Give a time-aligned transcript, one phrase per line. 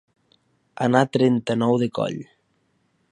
[0.85, 2.19] Anar a trenta-nou de coll.